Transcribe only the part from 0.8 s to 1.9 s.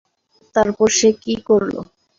সে কী করলো?